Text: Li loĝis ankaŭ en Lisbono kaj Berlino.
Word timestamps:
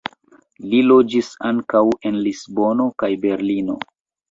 Li 0.71 0.79
loĝis 0.91 1.29
ankaŭ 1.51 1.83
en 2.11 2.19
Lisbono 2.29 2.91
kaj 3.05 3.13
Berlino. 3.29 3.81